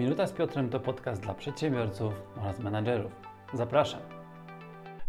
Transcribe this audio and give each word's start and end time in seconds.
Minuta 0.00 0.26
z 0.26 0.32
Piotrem 0.32 0.68
to 0.68 0.80
podcast 0.80 1.22
dla 1.22 1.34
przedsiębiorców 1.34 2.12
oraz 2.36 2.58
menadżerów. 2.58 3.12
Zapraszam. 3.54 4.00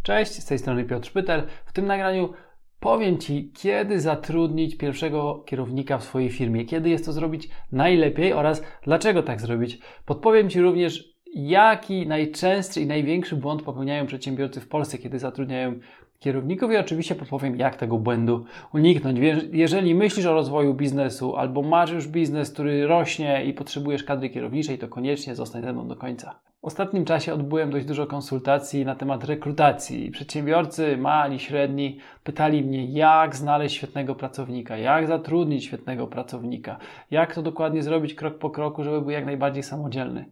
Cześć, 0.03 0.31
z 0.31 0.45
tej 0.45 0.59
strony 0.59 0.83
Piotr 0.83 1.11
Pytel. 1.11 1.43
W 1.65 1.73
tym 1.73 1.85
nagraniu 1.85 2.33
powiem 2.79 3.17
Ci, 3.17 3.51
kiedy 3.51 3.99
zatrudnić 3.99 4.77
pierwszego 4.77 5.43
kierownika 5.47 5.97
w 5.97 6.03
swojej 6.03 6.29
firmie, 6.29 6.65
kiedy 6.65 6.89
jest 6.89 7.05
to 7.05 7.13
zrobić 7.13 7.49
najlepiej 7.71 8.33
oraz 8.33 8.63
dlaczego 8.83 9.23
tak 9.23 9.41
zrobić. 9.41 9.79
Podpowiem 10.05 10.49
Ci 10.49 10.61
również, 10.61 11.15
jaki 11.33 12.07
najczęstszy 12.07 12.81
i 12.81 12.87
największy 12.87 13.35
błąd 13.35 13.63
popełniają 13.63 14.05
przedsiębiorcy 14.05 14.61
w 14.61 14.67
Polsce, 14.67 14.97
kiedy 14.97 15.19
zatrudniają 15.19 15.79
kierowników 16.21 16.71
i 16.71 16.77
oczywiście 16.77 17.15
podpowiem, 17.15 17.55
jak 17.55 17.75
tego 17.75 17.97
błędu 17.97 18.45
uniknąć. 18.73 19.19
Jeżeli 19.51 19.95
myślisz 19.95 20.25
o 20.25 20.33
rozwoju 20.33 20.73
biznesu 20.73 21.35
albo 21.35 21.61
masz 21.61 21.91
już 21.91 22.07
biznes, 22.07 22.51
który 22.51 22.87
rośnie 22.87 23.45
i 23.45 23.53
potrzebujesz 23.53 24.03
kadry 24.03 24.29
kierowniczej, 24.29 24.77
to 24.77 24.87
koniecznie 24.87 25.35
zostań 25.35 25.61
ze 25.61 25.73
mną 25.73 25.87
do 25.87 25.95
końca. 25.95 26.39
W 26.61 26.65
ostatnim 26.65 27.05
czasie 27.05 27.33
odbyłem 27.33 27.71
dość 27.71 27.85
dużo 27.85 28.07
konsultacji 28.07 28.85
na 28.85 28.95
temat 28.95 29.23
rekrutacji. 29.23 30.11
Przedsiębiorcy, 30.11 30.97
mali, 30.97 31.39
średni, 31.39 31.97
pytali 32.23 32.63
mnie, 32.63 32.85
jak 32.85 33.35
znaleźć 33.35 33.75
świetnego 33.75 34.15
pracownika, 34.15 34.77
jak 34.77 35.07
zatrudnić 35.07 35.65
świetnego 35.65 36.07
pracownika, 36.07 36.77
jak 37.11 37.35
to 37.35 37.41
dokładnie 37.41 37.83
zrobić 37.83 38.13
krok 38.13 38.37
po 38.37 38.49
kroku, 38.49 38.83
żeby 38.83 39.01
był 39.01 39.09
jak 39.09 39.25
najbardziej 39.25 39.63
samodzielny. 39.63 40.25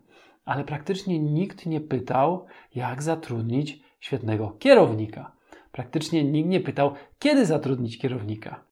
Ale 0.45 0.63
praktycznie 0.63 1.19
nikt 1.19 1.65
nie 1.65 1.81
pytał, 1.81 2.45
jak 2.75 3.03
zatrudnić 3.03 3.79
świetnego 3.99 4.55
kierownika 4.59 5.38
praktycznie 5.71 6.23
nikt 6.23 6.49
nie 6.49 6.59
pytał, 6.59 6.93
kiedy 7.19 7.45
zatrudnić 7.45 7.97
kierownika. 7.97 8.63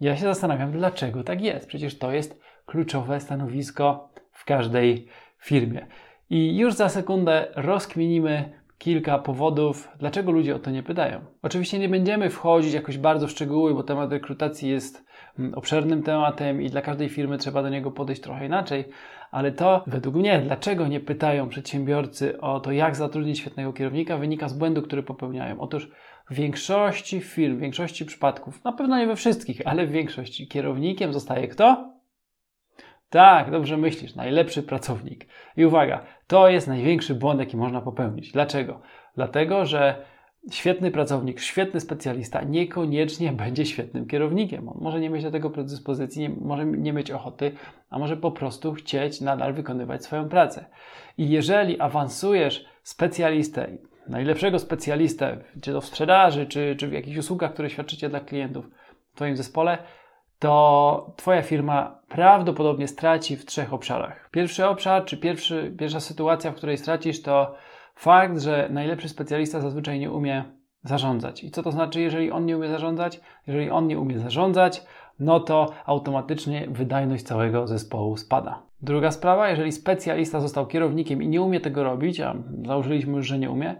Ja 0.00 0.16
się 0.16 0.22
zastanawiam, 0.22 0.72
dlaczego 0.72 1.24
tak 1.24 1.42
jest. 1.42 1.68
Przecież 1.68 1.98
to 1.98 2.12
jest 2.12 2.40
kluczowe 2.66 3.20
stanowisko 3.20 4.08
w 4.32 4.44
każdej 4.44 5.06
firmie. 5.38 5.86
I 6.30 6.56
już 6.56 6.74
za 6.74 6.88
sekundę 6.88 7.46
rozkminimy 7.56 8.52
kilka 8.78 9.18
powodów, 9.18 9.88
dlaczego 9.98 10.32
ludzie 10.32 10.56
o 10.56 10.58
to 10.58 10.70
nie 10.70 10.82
pytają. 10.82 11.20
Oczywiście 11.42 11.78
nie 11.78 11.88
będziemy 11.88 12.30
wchodzić 12.30 12.74
jakoś 12.74 12.98
bardzo 12.98 13.26
w 13.26 13.30
szczegóły, 13.30 13.74
bo 13.74 13.82
temat 13.82 14.12
rekrutacji 14.12 14.70
jest 14.70 15.04
mm, 15.38 15.54
obszernym 15.54 16.02
tematem 16.02 16.62
i 16.62 16.70
dla 16.70 16.82
każdej 16.82 17.08
firmy 17.08 17.38
trzeba 17.38 17.62
do 17.62 17.68
niego 17.68 17.90
podejść 17.90 18.22
trochę 18.22 18.46
inaczej, 18.46 18.84
ale 19.30 19.52
to 19.52 19.84
według 19.86 20.16
mnie, 20.16 20.38
dlaczego 20.38 20.88
nie 20.88 21.00
pytają 21.00 21.48
przedsiębiorcy 21.48 22.40
o 22.40 22.60
to, 22.60 22.72
jak 22.72 22.96
zatrudnić 22.96 23.38
świetnego 23.38 23.72
kierownika, 23.72 24.16
wynika 24.16 24.48
z 24.48 24.58
błędu, 24.58 24.82
który 24.82 25.02
popełniają. 25.02 25.60
Otóż 25.60 25.90
w 26.30 26.34
większości 26.34 27.20
firm, 27.20 27.56
w 27.56 27.60
większości 27.60 28.04
przypadków, 28.04 28.64
na 28.64 28.72
pewno 28.72 28.98
nie 28.98 29.06
we 29.06 29.16
wszystkich, 29.16 29.62
ale 29.64 29.86
w 29.86 29.90
większości 29.90 30.48
kierownikiem 30.48 31.12
zostaje 31.12 31.48
kto? 31.48 31.92
Tak, 33.10 33.50
dobrze 33.50 33.76
myślisz, 33.76 34.14
najlepszy 34.14 34.62
pracownik. 34.62 35.26
I 35.56 35.64
uwaga, 35.64 36.04
to 36.26 36.48
jest 36.48 36.68
największy 36.68 37.14
błąd, 37.14 37.40
jaki 37.40 37.56
można 37.56 37.80
popełnić. 37.80 38.32
Dlaczego? 38.32 38.80
Dlatego, 39.14 39.64
że 39.64 40.04
świetny 40.50 40.90
pracownik, 40.90 41.40
świetny 41.40 41.80
specjalista 41.80 42.42
niekoniecznie 42.42 43.32
będzie 43.32 43.66
świetnym 43.66 44.06
kierownikiem. 44.06 44.68
On 44.68 44.78
może 44.80 45.00
nie 45.00 45.10
mieć 45.10 45.22
do 45.22 45.30
tego 45.30 45.50
predyspozycji, 45.50 46.22
nie, 46.22 46.28
może 46.28 46.66
nie 46.66 46.92
mieć 46.92 47.10
ochoty, 47.10 47.52
a 47.90 47.98
może 47.98 48.16
po 48.16 48.30
prostu 48.30 48.72
chcieć 48.72 49.20
nadal 49.20 49.54
wykonywać 49.54 50.04
swoją 50.04 50.28
pracę. 50.28 50.64
I 51.18 51.30
jeżeli 51.30 51.80
awansujesz 51.80 52.64
specjalistę, 52.82 53.68
najlepszego 54.08 54.58
specjalistę, 54.58 55.38
czy 55.62 55.72
to 55.72 55.80
w 55.80 55.86
sprzedaży, 55.86 56.46
czy, 56.46 56.76
czy 56.78 56.88
w 56.88 56.92
jakichś 56.92 57.16
usługach, 57.16 57.52
które 57.52 57.70
świadczycie 57.70 58.08
dla 58.08 58.20
klientów 58.20 58.70
w 59.12 59.16
Twoim 59.16 59.36
zespole, 59.36 59.78
to 60.38 61.14
Twoja 61.16 61.42
firma 61.42 62.00
prawdopodobnie 62.08 62.88
straci 62.88 63.36
w 63.36 63.46
trzech 63.46 63.74
obszarach. 63.74 64.30
Pierwszy 64.30 64.66
obszar, 64.66 65.04
czy 65.04 65.16
pierwszy, 65.16 65.74
pierwsza 65.78 66.00
sytuacja, 66.00 66.52
w 66.52 66.54
której 66.54 66.78
stracisz, 66.78 67.22
to 67.22 67.54
fakt, 67.94 68.40
że 68.40 68.68
najlepszy 68.70 69.08
specjalista 69.08 69.60
zazwyczaj 69.60 69.98
nie 69.98 70.10
umie 70.10 70.44
zarządzać. 70.84 71.44
I 71.44 71.50
co 71.50 71.62
to 71.62 71.72
znaczy, 71.72 72.00
jeżeli 72.00 72.30
on 72.30 72.46
nie 72.46 72.56
umie 72.56 72.68
zarządzać? 72.68 73.20
Jeżeli 73.46 73.70
on 73.70 73.86
nie 73.86 73.98
umie 73.98 74.18
zarządzać, 74.18 74.82
no 75.18 75.40
to 75.40 75.72
automatycznie 75.86 76.66
wydajność 76.70 77.24
całego 77.24 77.66
zespołu 77.66 78.16
spada. 78.16 78.62
Druga 78.82 79.10
sprawa, 79.10 79.48
jeżeli 79.48 79.72
specjalista 79.72 80.40
został 80.40 80.66
kierownikiem 80.66 81.22
i 81.22 81.28
nie 81.28 81.42
umie 81.42 81.60
tego 81.60 81.84
robić, 81.84 82.20
a 82.20 82.34
założyliśmy 82.66 83.16
już, 83.16 83.26
że 83.26 83.38
nie 83.38 83.50
umie, 83.50 83.76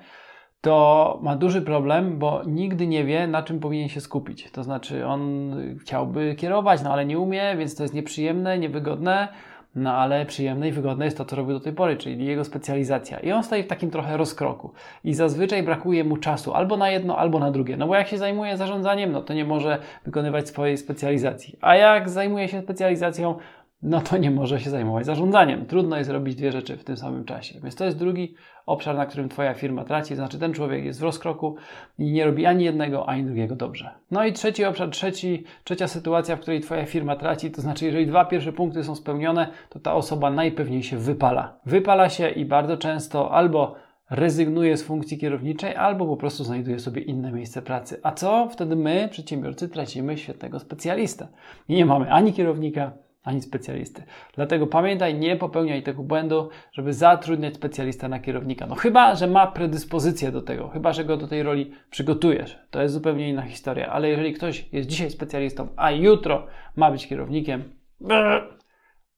to 0.61 1.19
ma 1.23 1.37
duży 1.37 1.63
problem, 1.63 2.19
bo 2.19 2.43
nigdy 2.47 2.87
nie 2.87 3.05
wie, 3.05 3.27
na 3.27 3.43
czym 3.43 3.61
powinien 3.61 3.89
się 3.89 4.01
skupić. 4.01 4.51
To 4.51 4.63
znaczy, 4.63 5.07
on 5.07 5.55
chciałby 5.81 6.35
kierować, 6.35 6.83
no 6.83 6.93
ale 6.93 7.07
nie 7.07 7.19
umie, 7.19 7.57
więc 7.59 7.77
to 7.77 7.83
jest 7.83 7.95
nieprzyjemne, 7.95 8.59
niewygodne, 8.59 9.29
no 9.75 9.93
ale 9.93 10.27
przyjemne 10.27 10.69
i 10.69 10.73
wygodne 10.73 11.05
jest 11.05 11.19
to, 11.19 11.25
co 11.25 11.37
robił 11.37 11.55
do 11.55 11.61
tej 11.61 11.73
pory, 11.73 11.97
czyli 11.97 12.27
jego 12.27 12.45
specjalizacja. 12.45 13.19
I 13.21 13.33
on 13.33 13.43
staje 13.43 13.65
w 13.65 13.67
takim 13.67 13.91
trochę 13.91 14.17
rozkroku. 14.17 14.73
I 15.05 15.15
zazwyczaj 15.15 15.63
brakuje 15.63 16.05
mu 16.05 16.17
czasu 16.17 16.55
albo 16.55 16.77
na 16.77 16.91
jedno, 16.91 17.19
albo 17.19 17.39
na 17.39 17.51
drugie. 17.51 17.77
No 17.77 17.87
bo 17.87 17.95
jak 17.95 18.09
się 18.09 18.19
zajmuje 18.19 18.57
zarządzaniem, 18.57 19.13
no 19.13 19.23
to 19.23 19.35
nie 19.35 19.45
może 19.45 19.79
wykonywać 20.05 20.49
swojej 20.49 20.77
specjalizacji. 20.77 21.59
A 21.61 21.77
jak 21.77 22.09
zajmuje 22.09 22.49
się 22.49 22.63
specjalizacją, 22.63 23.35
no 23.83 24.01
to 24.01 24.17
nie 24.17 24.31
może 24.31 24.61
się 24.61 24.71
zajmować 24.71 25.07
zarządzaniem. 25.07 25.67
Trudno 25.67 25.97
jest 25.97 26.11
robić 26.11 26.37
dwie 26.37 26.53
rzeczy 26.53 26.77
w 26.77 26.85
tym 26.85 26.97
samym 26.97 27.25
czasie. 27.25 27.61
Więc 27.61 27.75
to 27.75 27.85
jest 27.85 27.99
drugi 27.99 28.35
obszar, 28.67 28.97
na 28.97 29.07
którym 29.07 29.29
Twoja 29.29 29.55
firma 29.55 29.85
traci, 29.85 30.17
znaczy 30.17 30.39
ten 30.39 30.55
człowiek 30.55 30.85
jest 30.85 31.01
w 31.01 31.03
rozkroku 31.03 31.57
i 31.99 32.13
nie 32.13 32.25
robi 32.25 32.47
ani 32.47 32.65
jednego, 32.65 33.09
ani 33.09 33.25
drugiego 33.25 33.57
dobrze. 33.57 33.91
No 34.11 34.25
i 34.25 34.33
trzeci 34.33 34.65
obszar, 34.65 34.91
trzeci, 34.91 35.45
trzecia 35.65 35.89
sytuacja, 35.89 36.37
w 36.37 36.41
której 36.41 36.61
Twoja 36.61 36.87
firma 36.87 37.17
traci, 37.17 37.51
to 37.51 37.63
znaczy 37.63 37.85
jeżeli 37.85 38.07
dwa 38.07 38.25
pierwsze 38.25 38.53
punkty 38.53 38.85
są 38.85 38.95
spełnione, 38.95 39.49
to 39.69 39.79
ta 39.79 39.95
osoba 39.95 40.31
najpewniej 40.31 40.83
się 40.83 40.97
wypala. 40.99 41.59
Wypala 41.67 42.09
się 42.09 42.29
i 42.29 42.45
bardzo 42.45 42.77
często 42.77 43.33
albo 43.33 43.75
rezygnuje 44.11 44.77
z 44.77 44.83
funkcji 44.83 45.19
kierowniczej, 45.19 45.75
albo 45.75 46.07
po 46.07 46.17
prostu 46.17 46.45
znajduje 46.45 46.79
sobie 46.79 47.03
inne 47.03 47.33
miejsce 47.33 47.63
pracy. 47.63 48.01
A 48.03 48.13
co 48.13 48.49
wtedy 48.53 48.77
my, 48.77 49.09
przedsiębiorcy, 49.11 49.69
tracimy 49.69 50.19
świetnego 50.19 50.59
specjalistę? 50.59 51.29
I 51.69 51.75
nie 51.75 51.87
mamy 51.87 52.13
ani 52.13 52.33
kierownika, 52.33 52.93
ani 53.27 53.43
specjalisty. 53.43 54.03
Dlatego 54.35 54.67
pamiętaj, 54.67 55.15
nie 55.15 55.37
popełniaj 55.37 55.83
tego 55.83 56.03
błędu, 56.03 56.49
żeby 56.73 56.93
zatrudniać 56.93 57.55
specjalista 57.55 58.09
na 58.09 58.19
kierownika. 58.19 58.67
No 58.67 58.75
chyba, 58.75 59.15
że 59.15 59.27
ma 59.27 59.47
predyspozycję 59.47 60.33
do 60.33 60.43
tego, 60.43 60.69
chyba, 60.69 60.93
że 60.93 61.05
go 61.05 61.17
do 61.17 61.29
tej 61.29 61.43
roli 61.43 61.73
przygotujesz. 61.91 62.59
To 62.71 62.83
jest 62.83 62.95
zupełnie 62.95 63.29
inna 63.29 63.43
historia. 63.43 63.87
Ale 63.87 64.09
jeżeli 64.09 64.33
ktoś 64.33 64.69
jest 64.73 64.89
dzisiaj 64.89 65.11
specjalistą, 65.11 65.69
a 65.77 65.91
jutro 65.91 66.47
ma 66.77 66.91
być 66.91 67.07
kierownikiem, 67.07 67.65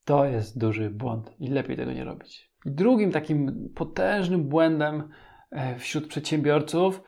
to 0.05 0.25
jest 0.25 0.59
duży 0.59 0.91
błąd 0.91 1.35
i 1.41 1.49
lepiej 1.49 1.77
tego 1.77 1.93
nie 1.93 2.05
robić. 2.05 2.51
Drugim 2.65 3.13
takim 3.13 3.69
potężnym 3.75 4.45
błędem 4.45 5.09
e, 5.51 5.79
wśród 5.79 6.07
przedsiębiorców 6.07 7.03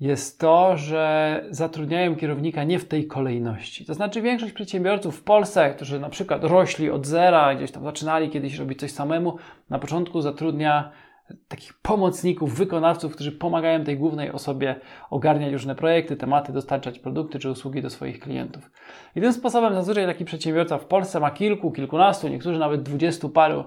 jest 0.00 0.40
to, 0.40 0.76
że 0.76 1.44
zatrudniają 1.50 2.16
kierownika 2.16 2.64
nie 2.64 2.78
w 2.78 2.84
tej 2.84 3.06
kolejności. 3.06 3.84
To 3.84 3.94
znaczy 3.94 4.22
większość 4.22 4.52
przedsiębiorców 4.52 5.16
w 5.16 5.22
Polsce, 5.22 5.74
którzy 5.74 6.00
na 6.00 6.08
przykład 6.08 6.44
rośli 6.44 6.90
od 6.90 7.06
zera, 7.06 7.54
gdzieś 7.54 7.70
tam 7.70 7.84
zaczynali 7.84 8.30
kiedyś 8.30 8.58
robić 8.58 8.80
coś 8.80 8.90
samemu, 8.90 9.36
na 9.70 9.78
początku 9.78 10.20
zatrudnia 10.20 10.90
takich 11.48 11.74
pomocników, 11.74 12.54
wykonawców, 12.54 13.14
którzy 13.14 13.32
pomagają 13.32 13.84
tej 13.84 13.98
głównej 13.98 14.30
osobie 14.30 14.76
ogarniać 15.10 15.52
różne 15.52 15.74
projekty, 15.74 16.16
tematy, 16.16 16.52
dostarczać 16.52 16.98
produkty 16.98 17.38
czy 17.38 17.50
usługi 17.50 17.82
do 17.82 17.90
swoich 17.90 18.20
klientów. 18.20 18.70
I 19.16 19.20
tym 19.20 19.32
sposobem 19.32 19.74
zazwyczaj 19.74 20.06
taki 20.06 20.24
przedsiębiorca 20.24 20.78
w 20.78 20.84
Polsce 20.84 21.20
ma 21.20 21.30
kilku, 21.30 21.70
kilkunastu, 21.70 22.28
niektórzy 22.28 22.58
nawet 22.58 22.82
dwudziestu 22.82 23.28
paru 23.28 23.64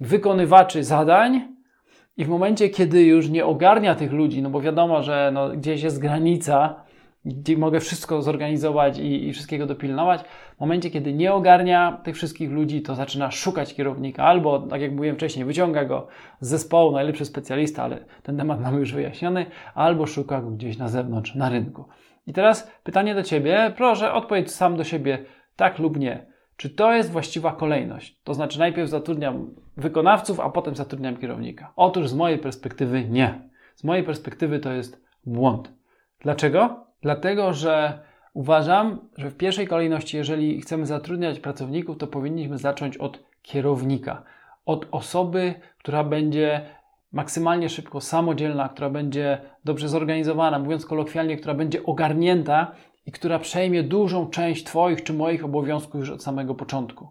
wykonywaczy 0.00 0.84
zadań, 0.84 1.48
i 2.16 2.24
w 2.24 2.28
momencie, 2.28 2.68
kiedy 2.68 3.04
już 3.04 3.28
nie 3.28 3.46
ogarnia 3.46 3.94
tych 3.94 4.12
ludzi, 4.12 4.42
no 4.42 4.50
bo 4.50 4.60
wiadomo, 4.60 5.02
że 5.02 5.30
no, 5.34 5.48
gdzieś 5.48 5.82
jest 5.82 6.00
granica, 6.00 6.84
gdzie 7.24 7.56
mogę 7.56 7.80
wszystko 7.80 8.22
zorganizować 8.22 8.98
i, 8.98 9.28
i, 9.28 9.32
wszystkiego 9.32 9.66
dopilnować. 9.66 10.22
W 10.56 10.60
momencie, 10.60 10.90
kiedy 10.90 11.12
nie 11.12 11.32
ogarnia 11.32 12.00
tych 12.04 12.16
wszystkich 12.16 12.50
ludzi, 12.50 12.82
to 12.82 12.94
zaczyna 12.94 13.30
szukać 13.30 13.74
kierownika, 13.74 14.24
albo, 14.24 14.58
tak 14.58 14.80
jak 14.80 14.92
mówiłem 14.92 15.16
wcześniej, 15.16 15.44
wyciąga 15.44 15.84
go 15.84 16.06
z 16.40 16.48
zespołu, 16.48 16.92
najlepszy 16.92 17.24
specjalista, 17.24 17.82
ale 17.82 18.04
ten 18.22 18.36
temat 18.36 18.60
mamy 18.60 18.78
już 18.78 18.92
wyjaśniony, 18.92 19.46
albo 19.74 20.06
szuka 20.06 20.40
go 20.40 20.50
gdzieś 20.50 20.78
na 20.78 20.88
zewnątrz, 20.88 21.34
na 21.34 21.48
rynku. 21.48 21.84
I 22.26 22.32
teraz 22.32 22.70
pytanie 22.84 23.14
do 23.14 23.22
Ciebie, 23.22 23.72
proszę 23.76 24.12
odpowiedz 24.12 24.54
sam 24.54 24.76
do 24.76 24.84
siebie 24.84 25.18
tak 25.56 25.78
lub 25.78 25.98
nie. 25.98 26.31
Czy 26.56 26.70
to 26.70 26.92
jest 26.92 27.10
właściwa 27.10 27.52
kolejność? 27.52 28.20
To 28.24 28.34
znaczy, 28.34 28.58
najpierw 28.58 28.90
zatrudniam 28.90 29.50
wykonawców, 29.76 30.40
a 30.40 30.50
potem 30.50 30.76
zatrudniam 30.76 31.16
kierownika. 31.16 31.72
Otóż 31.76 32.08
z 32.08 32.14
mojej 32.14 32.38
perspektywy 32.38 33.04
nie. 33.04 33.48
Z 33.74 33.84
mojej 33.84 34.04
perspektywy 34.04 34.58
to 34.58 34.72
jest 34.72 35.04
błąd. 35.26 35.72
Dlaczego? 36.20 36.86
Dlatego, 37.02 37.52
że 37.52 37.98
uważam, 38.34 39.08
że 39.16 39.30
w 39.30 39.36
pierwszej 39.36 39.66
kolejności, 39.66 40.16
jeżeli 40.16 40.60
chcemy 40.60 40.86
zatrudniać 40.86 41.40
pracowników, 41.40 41.98
to 41.98 42.06
powinniśmy 42.06 42.58
zacząć 42.58 42.96
od 42.96 43.24
kierownika, 43.42 44.22
od 44.66 44.86
osoby, 44.90 45.54
która 45.78 46.04
będzie 46.04 46.66
maksymalnie 47.12 47.68
szybko 47.68 48.00
samodzielna, 48.00 48.68
która 48.68 48.90
będzie 48.90 49.40
dobrze 49.64 49.88
zorganizowana, 49.88 50.58
mówiąc 50.58 50.86
kolokwialnie, 50.86 51.36
która 51.36 51.54
będzie 51.54 51.82
ogarnięta 51.84 52.72
i 53.06 53.12
która 53.12 53.38
przejmie 53.38 53.82
dużą 53.82 54.26
część 54.26 54.64
Twoich 54.64 55.02
czy 55.02 55.12
moich 55.12 55.44
obowiązków 55.44 56.00
już 56.00 56.10
od 56.10 56.22
samego 56.22 56.54
początku. 56.54 57.08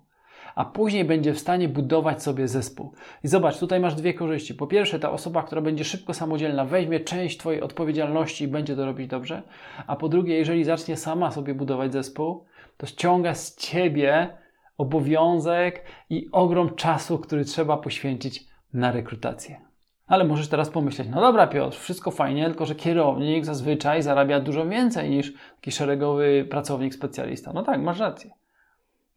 a 0.56 0.66
później 0.66 1.06
będzie 1.06 1.34
w 1.34 1.40
stanie 1.40 1.70
budować 1.70 2.24
sobie 2.24 2.48
zespół. 2.48 2.94
I 3.24 3.28
zobacz, 3.28 3.58
tutaj 3.58 3.80
masz 3.80 3.96
dwie 3.96 4.14
korzyści. 4.14 4.54
Po 4.56 4.68
pierwsze, 4.68 5.00
ta 5.00 5.12
osoba, 5.12 5.44
która 5.44 5.62
będzie 5.62 5.84
szybko 5.84 6.14
samodzielna, 6.14 6.66
weźmie 6.66 7.00
część 7.00 7.38
Twojej 7.38 7.62
odpowiedzialności 7.62 8.44
i 8.44 8.48
będzie 8.48 8.76
to 8.76 8.86
robić 8.86 9.08
dobrze, 9.08 9.44
a 9.88 9.96
po 9.96 10.10
drugie, 10.10 10.38
jeżeli 10.38 10.64
zacznie 10.64 10.98
sama 10.98 11.32
sobie 11.32 11.54
budować 11.54 11.94
zespół, 11.94 12.46
to 12.78 12.86
ściąga 12.86 13.36
z 13.36 13.56
Ciebie 13.56 14.38
obowiązek 14.78 15.86
i 16.10 16.30
ogrom 16.32 16.76
czasu, 16.76 17.20
który 17.20 17.46
trzeba 17.46 17.78
poświęcić 17.78 18.48
na 18.74 18.92
rekrutację. 18.92 19.71
Ale 20.12 20.24
możesz 20.24 20.48
teraz 20.48 20.70
pomyśleć, 20.70 21.08
no 21.12 21.22
dobra 21.22 21.48
Piotr, 21.48 21.78
wszystko 21.78 22.12
fajnie, 22.12 22.46
tylko 22.46 22.66
że 22.66 22.76
kierownik 22.76 23.46
zazwyczaj 23.46 24.04
zarabia 24.04 24.40
dużo 24.40 24.66
więcej 24.66 25.10
niż 25.10 25.34
taki 25.56 25.72
szeregowy 25.72 26.48
pracownik 26.50 26.94
specjalista. 26.94 27.54
No 27.54 27.64
tak, 27.64 27.82
masz 27.82 28.00
rację. 28.00 28.32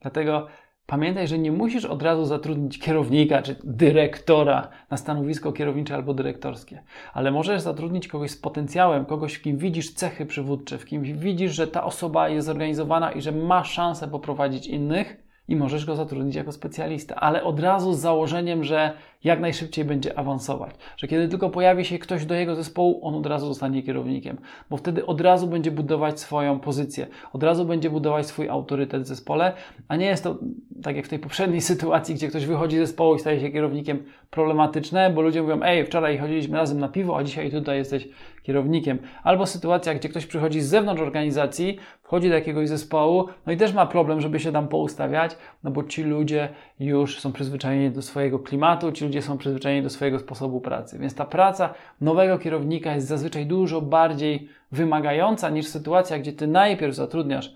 Dlatego 0.01 0.47
pamiętaj, 0.85 1.27
że 1.27 1.37
nie 1.37 1.51
musisz 1.51 1.85
od 1.85 2.01
razu 2.01 2.25
zatrudnić 2.25 2.79
kierownika 2.79 3.41
czy 3.41 3.55
dyrektora 3.63 4.67
na 4.89 4.97
stanowisko 4.97 5.51
kierownicze 5.51 5.95
albo 5.95 6.13
dyrektorskie, 6.13 6.83
ale 7.13 7.31
możesz 7.31 7.61
zatrudnić 7.61 8.07
kogoś 8.07 8.31
z 8.31 8.37
potencjałem, 8.37 9.05
kogoś, 9.05 9.33
w 9.33 9.41
kim 9.41 9.57
widzisz 9.57 9.93
cechy 9.93 10.25
przywódcze, 10.25 10.77
w 10.77 10.85
kim 10.85 11.03
widzisz, 11.03 11.51
że 11.51 11.67
ta 11.67 11.83
osoba 11.83 12.29
jest 12.29 12.45
zorganizowana 12.45 13.11
i 13.11 13.21
że 13.21 13.31
ma 13.31 13.63
szansę 13.63 14.07
poprowadzić 14.07 14.67
innych 14.67 15.25
i 15.47 15.55
możesz 15.55 15.85
go 15.85 15.95
zatrudnić 15.95 16.35
jako 16.35 16.51
specjalista, 16.51 17.15
ale 17.15 17.43
od 17.43 17.59
razu 17.59 17.93
z 17.93 17.99
założeniem, 17.99 18.63
że 18.63 18.93
jak 19.25 19.39
najszybciej 19.39 19.85
będzie 19.85 20.19
awansować. 20.19 20.75
Że 20.97 21.07
kiedy 21.07 21.27
tylko 21.27 21.49
pojawi 21.49 21.85
się 21.85 21.99
ktoś 21.99 22.25
do 22.25 22.35
jego 22.35 22.55
zespołu, 22.55 22.99
on 23.03 23.15
od 23.15 23.25
razu 23.25 23.47
zostanie 23.47 23.83
kierownikiem, 23.83 24.37
bo 24.69 24.77
wtedy 24.77 25.05
od 25.05 25.21
razu 25.21 25.47
będzie 25.47 25.71
budować 25.71 26.19
swoją 26.19 26.59
pozycję, 26.59 27.07
od 27.33 27.43
razu 27.43 27.65
będzie 27.65 27.89
budować 27.89 28.27
swój 28.27 28.49
autorytet 28.49 29.03
w 29.03 29.07
zespole, 29.07 29.53
a 29.87 29.95
nie 29.95 30.05
jest 30.05 30.23
to 30.23 30.37
tak 30.83 30.95
jak 30.95 31.05
w 31.05 31.09
tej 31.09 31.19
poprzedniej 31.19 31.61
sytuacji, 31.71 32.15
gdzie 32.15 32.27
ktoś 32.27 32.45
wychodzi 32.45 32.77
z 32.77 32.79
zespołu 32.79 33.15
i 33.15 33.19
staje 33.19 33.39
się 33.39 33.49
kierownikiem 33.49 34.03
problematyczne, 34.29 35.09
bo 35.09 35.21
ludzie 35.21 35.41
mówią, 35.41 35.59
ej, 35.63 35.85
wczoraj 35.85 36.17
chodziliśmy 36.17 36.57
razem 36.57 36.79
na 36.79 36.87
piwo, 36.87 37.17
a 37.17 37.23
dzisiaj 37.23 37.51
tutaj 37.51 37.77
jesteś 37.77 38.07
kierownikiem. 38.43 38.99
Albo 39.23 39.45
sytuacja, 39.45 39.95
gdzie 39.95 40.09
ktoś 40.09 40.25
przychodzi 40.25 40.61
z 40.61 40.67
zewnątrz 40.67 41.01
organizacji, 41.01 41.77
wchodzi 42.03 42.29
do 42.29 42.35
jakiegoś 42.35 42.69
zespołu, 42.69 43.27
no 43.45 43.53
i 43.53 43.57
też 43.57 43.73
ma 43.73 43.85
problem, 43.85 44.21
żeby 44.21 44.39
się 44.39 44.51
tam 44.51 44.67
poustawiać, 44.67 45.37
no 45.63 45.71
bo 45.71 45.83
ci 45.83 46.03
ludzie 46.03 46.49
już 46.79 47.19
są 47.19 47.31
przyzwyczajeni 47.31 47.91
do 47.91 48.01
swojego 48.01 48.39
klimatu, 48.39 48.91
ci 48.91 49.05
ludzie 49.15 49.27
są 49.27 49.37
przyzwyczajeni 49.37 49.83
do 49.83 49.89
swojego 49.89 50.19
sposobu 50.19 50.61
pracy. 50.61 50.99
Więc 50.99 51.15
ta 51.15 51.25
praca 51.25 51.73
nowego 52.01 52.39
kierownika 52.39 52.95
jest 52.95 53.07
zazwyczaj 53.07 53.45
dużo 53.45 53.81
bardziej 53.81 54.49
wymagająca 54.71 55.49
niż 55.49 55.67
sytuacja, 55.67 56.19
gdzie 56.19 56.33
ty 56.33 56.47
najpierw 56.47 56.95
zatrudniasz 56.95 57.53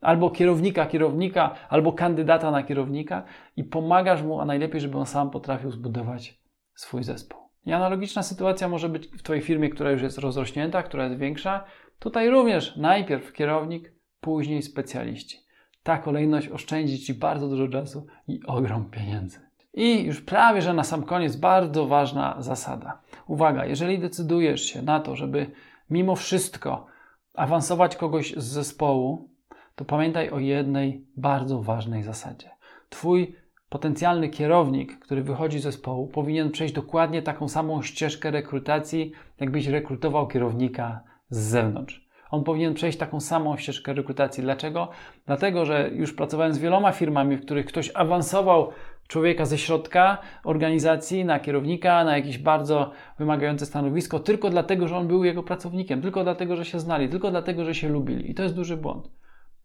albo 0.00 0.30
kierownika 0.30 0.86
kierownika, 0.86 1.54
albo 1.68 1.92
kandydata 1.92 2.50
na 2.50 2.62
kierownika 2.62 3.24
i 3.56 3.64
pomagasz 3.64 4.22
mu, 4.22 4.40
a 4.40 4.44
najlepiej, 4.44 4.80
żeby 4.80 4.98
on 4.98 5.06
sam 5.06 5.30
potrafił 5.30 5.70
zbudować 5.70 6.40
swój 6.74 7.02
zespół. 7.02 7.40
I 7.66 7.72
analogiczna 7.72 8.22
sytuacja 8.22 8.68
może 8.68 8.88
być 8.88 9.06
w 9.06 9.22
Twojej 9.22 9.42
firmie, 9.42 9.70
która 9.70 9.90
już 9.90 10.02
jest 10.02 10.18
rozrośnięta, 10.18 10.82
która 10.82 11.04
jest 11.04 11.18
większa. 11.18 11.64
Tutaj 11.98 12.30
również 12.30 12.76
najpierw 12.76 13.32
kierownik, 13.32 13.92
później 14.20 14.62
specjaliści. 14.62 15.38
Ta 15.82 15.98
kolejność 15.98 16.48
oszczędzi 16.48 16.98
Ci 16.98 17.14
bardzo 17.14 17.48
dużo 17.48 17.68
czasu 17.68 18.06
i 18.28 18.40
ogrom 18.46 18.90
pieniędzy. 18.90 19.45
I 19.76 20.04
już 20.04 20.20
prawie, 20.20 20.62
że 20.62 20.74
na 20.74 20.84
sam 20.84 21.02
koniec 21.02 21.36
bardzo 21.36 21.86
ważna 21.86 22.36
zasada. 22.38 22.98
Uwaga, 23.26 23.64
jeżeli 23.64 23.98
decydujesz 23.98 24.62
się 24.64 24.82
na 24.82 25.00
to, 25.00 25.16
żeby 25.16 25.50
mimo 25.90 26.16
wszystko 26.16 26.86
awansować 27.34 27.96
kogoś 27.96 28.34
z 28.36 28.44
zespołu, 28.44 29.28
to 29.74 29.84
pamiętaj 29.84 30.30
o 30.30 30.38
jednej 30.38 31.06
bardzo 31.16 31.62
ważnej 31.62 32.02
zasadzie. 32.02 32.50
Twój 32.88 33.36
potencjalny 33.68 34.28
kierownik, 34.28 34.98
który 34.98 35.22
wychodzi 35.22 35.58
z 35.58 35.62
zespołu, 35.62 36.06
powinien 36.06 36.50
przejść 36.50 36.74
dokładnie 36.74 37.22
taką 37.22 37.48
samą 37.48 37.82
ścieżkę 37.82 38.30
rekrutacji, 38.30 39.12
jakbyś 39.40 39.66
rekrutował 39.66 40.28
kierownika 40.28 41.00
z 41.30 41.38
zewnątrz. 41.38 42.06
On 42.30 42.44
powinien 42.44 42.74
przejść 42.74 42.98
taką 42.98 43.20
samą 43.20 43.56
ścieżkę 43.56 43.92
rekrutacji. 43.92 44.42
Dlaczego? 44.42 44.88
Dlatego, 45.26 45.64
że 45.64 45.90
już 45.92 46.14
pracowałem 46.14 46.54
z 46.54 46.58
wieloma 46.58 46.92
firmami, 46.92 47.36
w 47.36 47.44
których 47.44 47.66
ktoś 47.66 47.90
awansował 47.94 48.70
człowieka 49.08 49.44
ze 49.44 49.58
środka 49.58 50.18
organizacji 50.44 51.24
na 51.24 51.40
kierownika, 51.40 52.04
na 52.04 52.16
jakieś 52.16 52.38
bardzo 52.38 52.90
wymagające 53.18 53.66
stanowisko, 53.66 54.20
tylko 54.20 54.50
dlatego, 54.50 54.88
że 54.88 54.96
on 54.96 55.08
był 55.08 55.24
jego 55.24 55.42
pracownikiem, 55.42 56.02
tylko 56.02 56.24
dlatego, 56.24 56.56
że 56.56 56.64
się 56.64 56.80
znali, 56.80 57.08
tylko 57.08 57.30
dlatego, 57.30 57.64
że 57.64 57.74
się 57.74 57.88
lubili. 57.88 58.30
I 58.30 58.34
to 58.34 58.42
jest 58.42 58.54
duży 58.54 58.76
błąd. 58.76 59.10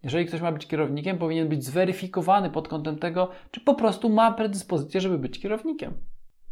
Jeżeli 0.04 0.26
ktoś 0.26 0.42
ma 0.42 0.52
być 0.52 0.68
kierownikiem, 0.68 1.18
powinien 1.18 1.50
być 1.50 1.66
zweryfikowany 1.66 2.50
pod 2.50 2.68
kątem 2.68 3.00
tego, 3.00 3.30
czy 3.52 3.62
po 3.62 3.76
prostu 3.76 4.10
ma 4.10 4.32
predyspozycję, 4.32 5.02
żeby 5.02 5.18
być 5.18 5.40
kierownikiem. 5.40 5.94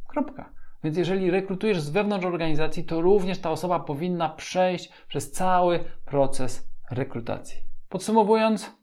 Kropka. 0.08 0.50
Więc 0.84 0.98
jeżeli 0.98 1.32
rekrutujesz 1.32 1.82
z 1.82 1.90
wewnątrz 1.90 2.26
organizacji, 2.26 2.84
to 2.84 3.02
również 3.02 3.40
ta 3.40 3.52
osoba 3.52 3.80
powinna 3.80 4.30
przejść 4.30 4.92
przez 5.08 5.32
cały 5.32 5.80
proces 6.06 6.70
rekrutacji. 6.92 7.62
Podsumowując, 7.90 8.79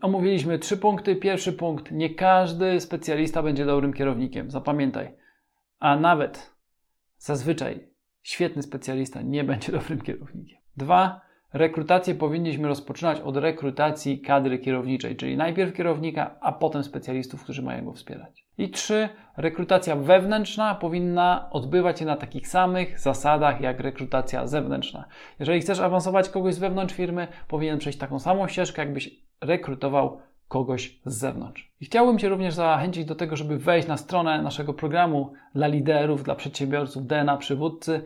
omówiliśmy 0.00 0.58
trzy 0.58 0.76
punkty. 0.76 1.16
Pierwszy 1.16 1.52
punkt: 1.52 1.90
nie 1.90 2.14
każdy 2.14 2.80
specjalista 2.80 3.42
będzie 3.42 3.64
dobrym 3.66 3.92
kierownikiem. 3.92 4.50
Zapamiętaj. 4.50 5.14
A 5.78 5.96
nawet 5.96 6.56
zazwyczaj 7.18 7.88
świetny 8.22 8.62
specjalista 8.62 9.22
nie 9.22 9.44
będzie 9.44 9.72
dobrym 9.72 10.00
kierownikiem. 10.00 10.58
Dwa, 10.76 11.20
rekrutację 11.52 12.14
powinniśmy 12.14 12.68
rozpoczynać 12.68 13.20
od 13.20 13.36
rekrutacji 13.36 14.20
kadry 14.20 14.58
kierowniczej, 14.58 15.16
czyli 15.16 15.36
najpierw 15.36 15.74
kierownika, 15.74 16.34
a 16.40 16.52
potem 16.52 16.84
specjalistów, 16.84 17.42
którzy 17.42 17.62
mają 17.62 17.84
go 17.84 17.92
wspierać. 17.92 18.46
I 18.58 18.70
trzy, 18.70 19.08
rekrutacja 19.36 19.96
wewnętrzna 19.96 20.74
powinna 20.74 21.48
odbywać 21.50 21.98
się 21.98 22.04
na 22.04 22.16
takich 22.16 22.48
samych 22.48 23.00
zasadach 23.00 23.60
jak 23.60 23.80
rekrutacja 23.80 24.46
zewnętrzna. 24.46 25.04
Jeżeli 25.40 25.60
chcesz 25.60 25.80
awansować 25.80 26.28
kogoś 26.28 26.54
z 26.54 26.58
wewnątrz 26.58 26.94
firmy, 26.94 27.28
powinien 27.48 27.78
przejść 27.78 27.98
taką 27.98 28.18
samą 28.18 28.48
ścieżkę, 28.48 28.82
jakbyś 28.82 29.10
rekrutował 29.40 30.18
kogoś 30.48 31.00
z 31.04 31.18
zewnątrz. 31.18 31.72
I 31.80 31.84
chciałbym 31.84 32.18
Cię 32.18 32.28
również 32.28 32.54
zachęcić 32.54 33.04
do 33.04 33.14
tego, 33.14 33.36
żeby 33.36 33.58
wejść 33.58 33.88
na 33.88 33.96
stronę 33.96 34.42
naszego 34.42 34.74
programu 34.74 35.32
dla 35.54 35.66
liderów, 35.66 36.22
dla 36.22 36.34
przedsiębiorców 36.34 37.06
DNA 37.06 37.36
Przywódcy 37.36 38.02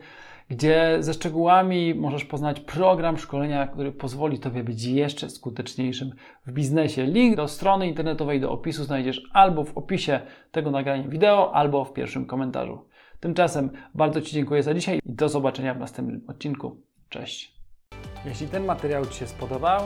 gdzie 0.49 0.97
ze 0.99 1.13
szczegółami 1.13 1.95
możesz 1.95 2.25
poznać 2.25 2.59
program 2.59 3.17
szkolenia, 3.17 3.67
który 3.67 3.91
pozwoli 3.91 4.39
Tobie 4.39 4.63
być 4.63 4.83
jeszcze 4.83 5.29
skuteczniejszym 5.29 6.11
w 6.45 6.51
biznesie. 6.51 7.05
Link 7.05 7.35
do 7.35 7.47
strony 7.47 7.87
internetowej, 7.87 8.41
do 8.41 8.51
opisu 8.51 8.83
znajdziesz 8.83 9.21
albo 9.33 9.63
w 9.63 9.77
opisie 9.77 10.19
tego 10.51 10.71
nagrania 10.71 11.07
wideo, 11.07 11.55
albo 11.55 11.85
w 11.85 11.93
pierwszym 11.93 12.25
komentarzu. 12.25 12.85
Tymczasem 13.19 13.69
bardzo 13.95 14.21
Ci 14.21 14.33
dziękuję 14.33 14.63
za 14.63 14.73
dzisiaj 14.73 14.97
i 14.97 15.13
do 15.13 15.29
zobaczenia 15.29 15.73
w 15.73 15.79
następnym 15.79 16.21
odcinku. 16.27 16.81
Cześć! 17.09 17.57
Jeśli 18.25 18.47
ten 18.47 18.65
materiał 18.65 19.05
Ci 19.05 19.13
się 19.13 19.27
spodobał, 19.27 19.81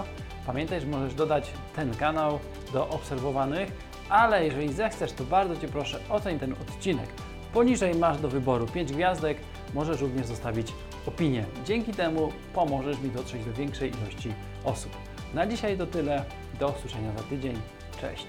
pamiętaj, 0.45 0.81
że 0.81 0.87
możesz 0.87 1.13
dodać 1.13 1.51
ten 1.75 1.95
kanał 1.95 2.39
do 2.73 2.89
obserwowanych, 2.89 3.71
ale 4.09 4.45
jeżeli 4.45 4.73
zechcesz, 4.73 5.13
to 5.13 5.23
bardzo 5.23 5.57
Cię 5.57 5.67
proszę 5.67 5.99
oceń 6.09 6.39
ten 6.39 6.53
odcinek. 6.53 7.30
Poniżej 7.53 7.95
masz 7.95 8.21
do 8.21 8.29
wyboru 8.29 8.67
5 8.67 8.91
gwiazdek, 8.93 9.37
możesz 9.73 10.01
również 10.01 10.27
zostawić 10.27 10.73
opinię. 11.05 11.45
Dzięki 11.65 11.93
temu 11.93 12.31
pomożesz 12.53 12.99
mi 12.99 13.09
dotrzeć 13.09 13.45
do 13.45 13.53
większej 13.53 13.91
ilości 14.01 14.33
osób. 14.63 14.91
Na 15.33 15.47
dzisiaj 15.47 15.77
to 15.77 15.87
tyle. 15.87 16.25
Do 16.59 16.69
usłyszenia 16.69 17.11
za 17.17 17.23
tydzień. 17.23 17.53
Cześć. 18.01 18.27